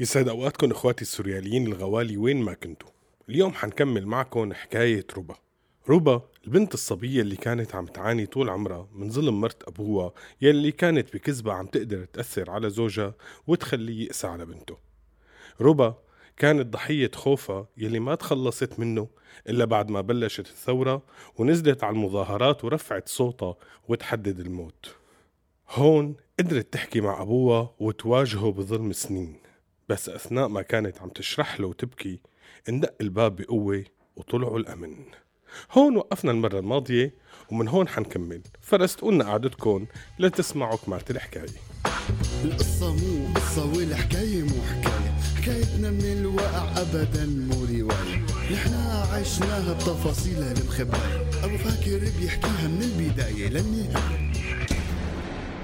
[0.00, 2.88] يسعد أوقاتكم إخواتي السورياليين الغوالي وين ما كنتوا.
[3.28, 5.34] اليوم حنكمل معكم حكاية ربا
[5.88, 11.14] ربا البنت الصبية اللي كانت عم تعاني طول عمرها من ظلم مرت أبوها يلي كانت
[11.14, 13.14] بكذبة عم تقدر تأثر على زوجها
[13.46, 14.76] وتخليه يقسى على بنته.
[15.60, 15.98] ربا
[16.36, 19.08] كانت ضحية خوفها يلي ما تخلصت منه
[19.48, 21.02] إلا بعد ما بلشت الثورة
[21.36, 23.56] ونزلت على المظاهرات ورفعت صوتها
[23.88, 24.94] وتحدد الموت.
[25.70, 29.47] هون قدرت تحكي مع أبوها وتواجهه بظلم سنين.
[29.88, 32.20] بس أثناء ما كانت عم تشرح له وتبكي
[32.68, 33.84] اندق الباب بقوة
[34.16, 34.96] وطلعوا الأمن.
[35.72, 37.14] هون وقفنا المرة الماضية
[37.50, 38.42] ومن هون حنكمل.
[38.60, 39.86] فرستقوا لنا قعدتكم
[40.18, 41.58] لتسمعوا كمالة الحكاية.
[42.44, 45.10] القصة مو قصة والحكاية مو حكاية.
[45.36, 48.26] حكايتنا من الواقع أبدا مو رواية.
[48.52, 54.37] نحنا عشناها بتفاصيلها المخبأة أبو فاكر بيحكيها من البداية للنهاية.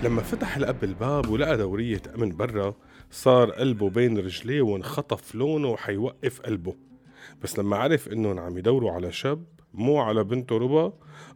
[0.04, 2.74] لما فتح الأب الباب ولقى دورية أمن برا
[3.10, 6.74] صار قلبه بين رجليه وانخطف لونه وحيوقف قلبه.
[7.42, 10.92] بس لما عرف إنهم عم يدوروا على شاب مو على بنته ربا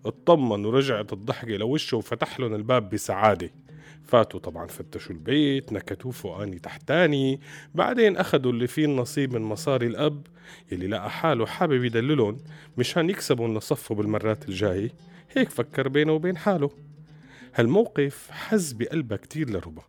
[0.07, 3.51] اطمن ورجعت الضحكة لوشه وفتح لهم الباب بسعادة.
[4.03, 7.41] فاتوا طبعا فتشوا البيت نكتوه فوقاني تحتاني.
[7.75, 10.27] بعدين أخدوا اللي فيه النصيب من مصاري الأب
[10.73, 12.37] يلي لقى حاله حابب يدللهم
[12.79, 14.91] مشان يكسبوا لصفه بالمرات الجاية.
[15.37, 16.88] هيك فكر بينه وبين حاله.
[17.59, 19.83] هالموقف حز بقلبها كتير لربا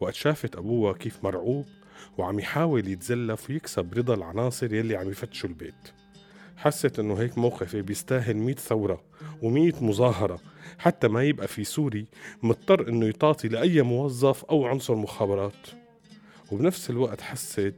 [0.00, 1.66] وقت شافت أبوها كيف مرعوب
[2.18, 5.74] وعم يحاول يتزلف ويكسب رضا العناصر يلي عم يفتشوا البيت.
[6.56, 9.02] حست إنه هيك موقفي بيستاهل مئة ثورة
[9.42, 10.40] ومئة مظاهرة
[10.78, 12.06] حتى ما يبقى في سوري
[12.42, 15.66] مضطر إنه يطاطي لأي موظف أو عنصر مخابرات.
[16.52, 17.74] وبنفس الوقت حست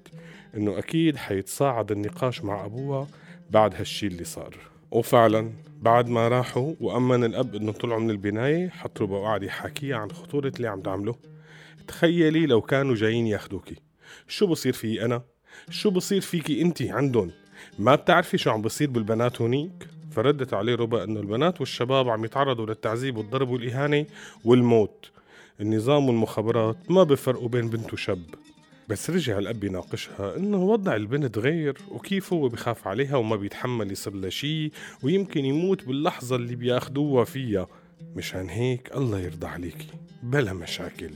[0.56, 3.06] إنه أكيد حيتصاعد النقاش مع أبوها
[3.50, 4.78] بعد هالشي اللي صار.
[4.91, 10.11] وفعلا بعد ما راحوا وأمن الأب إنه طلعوا من البناية حط ربا وقعد يحكيها عن
[10.11, 11.14] خطورة اللي عم تعمله
[11.89, 13.77] تخيلي لو كانوا جايين ياخدوكي
[14.28, 15.22] شو بصير في أنا؟
[15.70, 17.30] شو بصير فيكي أنت عندهم؟
[17.78, 22.67] ما بتعرفي شو عم بصير بالبنات هونيك؟ فردت عليه ربا إنه البنات والشباب عم يتعرضوا
[22.67, 24.07] للتعذيب والضرب والإهانة
[24.45, 25.11] والموت
[25.61, 28.23] النظام والمخابرات ما بفرقوا بين بنت وشاب
[28.89, 34.15] بس رجع الأب يناقشها إنه وضع البنت غير وكيف هو بخاف عليها وما بيتحمل يصير
[34.15, 34.71] لها شي
[35.03, 37.67] ويمكن يموت باللحظة اللي بياخدوها فيها.
[38.17, 39.87] مشان هيك الله يرضى عليكي
[40.23, 41.11] بلا مشاكل.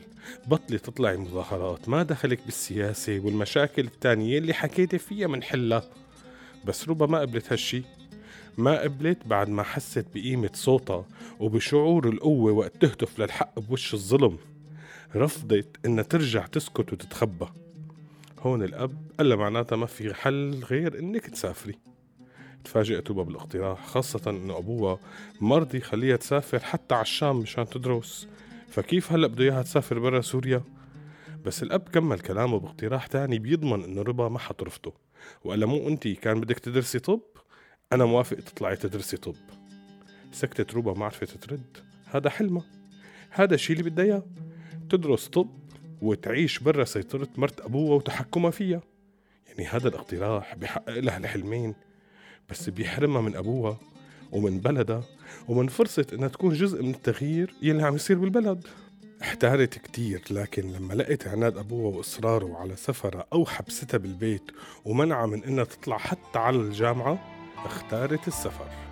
[0.47, 5.85] بطلي تطلعي مظاهرات ما دخلك بالسياسة والمشاكل التانية اللي حكيتي فيها منحلها
[6.65, 7.83] بس ربما ما قبلت هالشي.
[8.59, 11.05] ما قبلت بعد ما حست بقيمة صوتها
[11.41, 14.39] وبشعور القوة وقت تهتف للحق بوش الظلم.
[15.17, 17.47] رفضت إنها ترجع تسكت وتتخبى.
[18.43, 21.79] هون الأب قال لها معناتها ما في حل غير إنك تسافري.
[22.65, 24.99] تفاجئت ربا بالاقتراح خاصة إنه أبوها
[25.41, 28.29] مرضي يخليها تسافر حتى على الشام مشان تدرس.
[28.69, 30.63] فكيف هلأ بده إياها تسافر برا سوريا؟
[31.45, 34.93] بس الأب كمل كلامه باقتراح تاني بيضمن إنه ربا ما حترفضه.
[35.45, 37.21] وقال لها مو أنت كان بدك تدرسي طب؟
[37.93, 39.35] أنا موافق تطلعي تدرسي طب.
[40.33, 41.77] سكتت ربا ما عرفت ترد.
[42.05, 42.65] هذا حلمها.
[43.31, 44.23] هذا الشي اللي بدها إياه.
[44.91, 45.62] تدرس طب
[46.03, 48.81] وتعيش برا سيطرة مرت أبوها وتحكمها فيها.
[49.49, 51.75] يعني هذا الاقتراح بحقق لها الحلمين
[52.51, 53.79] بس بيحرمها من أبوها
[54.33, 55.05] ومن بلدها
[55.49, 58.67] ومن فرصة إنها تكون جزء من التغيير يلي عم يصير بالبلد.
[59.23, 64.51] احتارت كتير لكن لما لقيت عناد أبوها وإصراره على سفرها أو حبستها بالبيت
[64.85, 67.19] ومنعها من إنها تطلع حتى على الجامعة
[67.65, 68.92] اختارت السفر.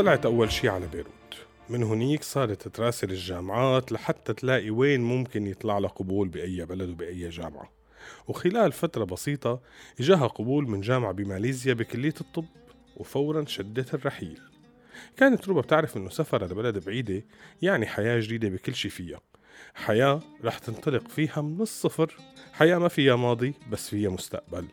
[0.00, 1.46] طلعت أول شي على بيروت.
[1.68, 7.28] من هنيك صارت تراسل الجامعات لحتى تلاقي وين ممكن يطلع لها قبول بأي بلد وبأي
[7.28, 7.70] جامعة.
[8.28, 9.60] وخلال فترة بسيطة
[10.00, 12.44] إجاها قبول من جامعة بماليزيا بكلية الطب
[12.96, 14.40] وفورا شدت الرحيل.
[15.16, 17.24] كانت روبا بتعرف إنه سفرها لبلد بعيدة
[17.62, 19.20] يعني حياة جديدة بكل شي فيها.
[19.74, 22.16] حياة رح تنطلق فيها من الصفر.
[22.52, 24.66] حياة ما فيها ماضي بس فيها مستقبل.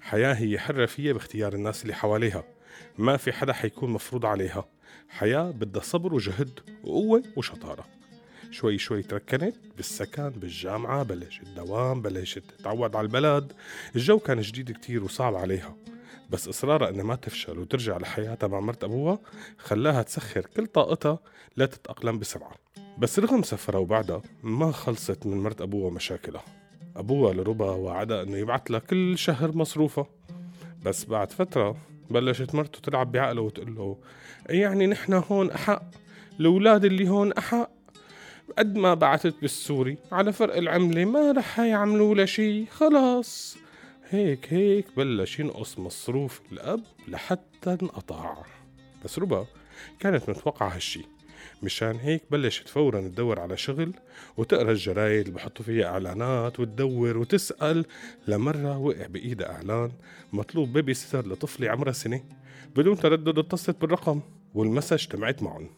[0.00, 2.59] حياة هي حرة فيها باختيار الناس اللي حواليها.
[2.98, 4.64] ما في حدا حيكون مفروض عليها.
[5.08, 7.84] حياة بدها صبر وجهد وقوة وشطارة.
[8.50, 13.52] شوي شوي تركنت بالسكن بالجامعة بلشت دوام بلشت تتعود على البلد.
[13.96, 15.76] الجو كان جديد كتير وصعب عليها.
[16.30, 19.18] بس إصرارها إنها ما تفشل وترجع لحياتها مع مرت أبوها
[19.58, 21.18] خلاها تسخر كل طاقتها
[21.56, 22.54] لا تتأقلم بسرعة.
[22.98, 26.44] بس رغم سفرها وبعدها ما خلصت من مرت أبوها مشاكلها.
[26.96, 30.06] أبوها لربا وعدها إنه يبعت لها كل شهر مصروفها.
[30.84, 31.76] بس بعد فترة
[32.10, 33.96] بلشت مرته تلعب بعقله وتقول له
[34.46, 35.82] يعني نحن هون أحق؟
[36.40, 37.70] الأولاد اللي هون أحق؟
[38.58, 43.56] قد ما بعثت بالسوري على فرق العملة ما رح يعملوا لها شي خلاص.
[44.10, 48.36] هيك هيك بلش ينقص مصروف الأب لحتى انقطع.
[49.04, 49.46] بس ربا
[50.00, 51.19] كانت متوقعة هالشي.
[51.62, 53.92] مشان هيك بلشت فورا تدور على شغل
[54.36, 57.84] وتقرأ الجرايد اللي بحطوا فيها إعلانات وتدور وتسأل.
[58.28, 59.92] لمرة وقع بإيدها إعلان
[60.32, 62.24] مطلوب babysitter لطفلة عمرها سنة
[62.76, 64.20] بدون تردد اتصلت بالرقم
[64.54, 65.70] والمسا اجتمعت معهم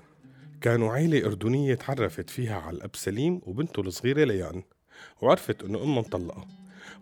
[0.61, 4.62] كانوا عيلة أردنية تعرفت فيها على الأب سليم وبنته الصغيرة ليان
[5.23, 6.47] وعرفت إنه أمها مطلقة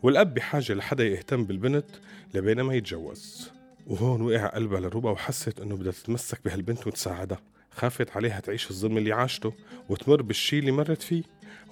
[0.02, 1.86] والأب بحاجة لحدا يهتم بالبنت
[2.34, 3.50] لبينما يتجوز.
[3.86, 7.40] وهون وقع قلبها لربا وحست إنه بدها تتمسك بهالبنت وتساعدها.
[7.70, 9.52] خافت عليها تعيش الظلم اللي عاشته
[9.88, 11.22] وتمر بالشي اللي مرت فيه.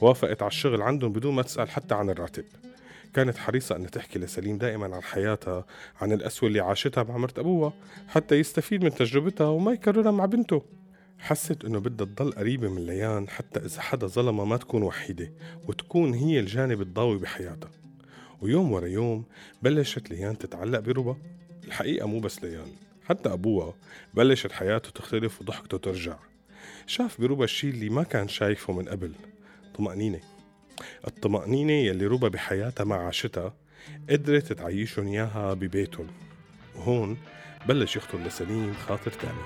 [0.01, 2.45] وافقت على الشغل عندهم بدون ما تسأل حتى عن الراتب.
[3.15, 5.65] كانت حريصة أن تحكي لسليم دائما عن حياتها
[6.01, 7.73] عن الأسوأ اللي عاشتها مع مرت أبوها
[8.09, 10.63] حتى يستفيد من تجربتها وما يكررها مع بنته.
[11.19, 15.33] حست إنه بدها تضل قريبة من ليان حتى إذا حدا ظلمها ما تكون وحيدة
[15.69, 17.71] وتكون هي الجانب الضاوي بحياتها.
[18.41, 19.25] ويوم ورا يوم
[19.63, 21.17] بلشت ليان تتعلق بربا.
[21.65, 22.69] الحقيقة مو بس ليان
[23.09, 23.75] حتى أبوها
[24.15, 26.17] بلشت حياته تختلف وضحكته ترجع.
[26.87, 29.13] شاف بربا الشي اللي ما كان شايفه من قبل
[29.75, 30.21] طمأنينة.
[31.07, 33.55] الطمأنينة يلي ربا بحياتها ما عاشتها
[34.11, 36.07] قدرت تعيشهم إياها ببيتهم.
[36.77, 37.19] وهون
[37.69, 39.45] بلش يخطر لسليم خاطر تاني.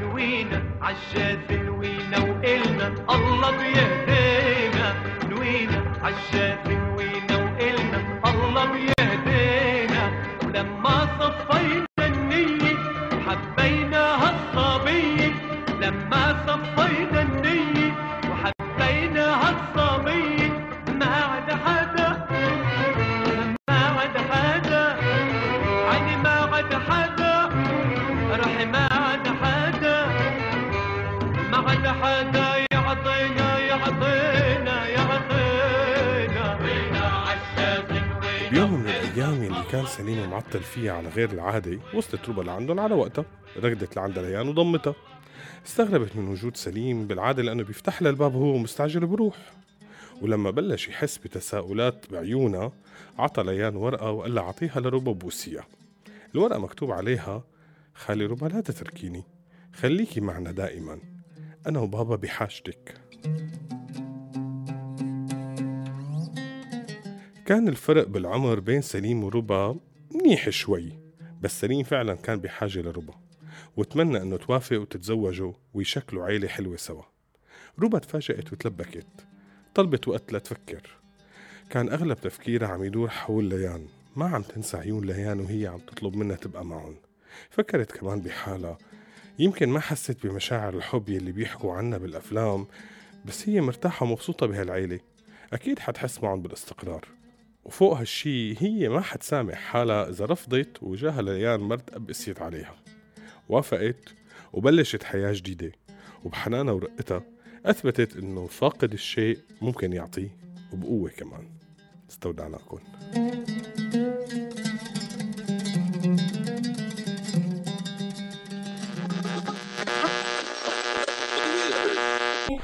[0.00, 5.18] نوينا عالشاد نوينا وقلنا الله بيهدينا.
[5.28, 6.87] نوينا عالشاد
[38.50, 42.94] بيوم من الأيام اللي كان سليم معطل فيها على غير العادة وصلت ربا لعندهم على
[42.94, 43.24] وقتها
[43.56, 44.94] ركضت لعند ليان وضمتها.
[45.66, 49.36] استغربت من وجود سليم بالعادة لأنه بيفتح لها الباب وهو مستعجل بروح.
[50.22, 52.72] ولما بلش يحس بتساؤلات بعيونها
[53.18, 55.66] عطى ليان ورقة وقال لها أعطيها لربا بوسيها
[56.34, 57.44] الورقة مكتوب عليها
[57.94, 59.24] خالي ربا لا تتركيني
[59.74, 60.98] خليكي معنا دائما.
[61.66, 62.94] أنا وبابا بحاجتك.
[67.46, 69.76] كان الفرق بالعمر بين سليم وربا
[70.10, 70.92] منيح شوي
[71.40, 73.14] بس سليم فعلا كان بحاجة لربا
[73.76, 77.02] وتمنى إنه توافق وتتزوجوا ويشكلوا عيلة حلوة سوا.
[77.78, 79.06] ربا تفاجأت وتلبكت
[79.74, 80.82] طلبت وقت لتفكر.
[81.70, 86.16] كان أغلب تفكيرها عم يدور حول ليان ما عم تنسى عيون ليان وهي عم تطلب
[86.16, 86.96] منها تبقى معهم.
[87.50, 88.78] فكرت كمان بحالها
[89.38, 92.66] يمكن ما حست بمشاعر الحب يلي بيحكوا عنها بالأفلام
[93.24, 95.00] بس هي مرتاحة ومبسوطة بهالعيلة.
[95.52, 97.04] أكيد حتحس معهم بالاستقرار.
[97.64, 102.74] وفوق هالشي هي ما حتسامح حالها إذا رفضت وجاها ليان مرت أب قسيت عليها.
[103.48, 104.14] وافقت
[104.52, 105.72] وبلشت حياة جديدة.
[106.24, 107.22] وبحنانها ورقتها
[107.66, 110.36] أثبتت إنه فاقد الشيء ممكن يعطيه
[110.72, 111.48] وبقوة كمان.
[112.10, 112.78] استودعناكم.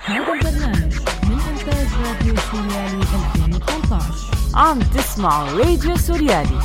[0.04, 4.04] هذا البرنامج من إنتاج راديو سوريالي 2018
[4.54, 6.58] عم تسمعوا راديو سوريالي.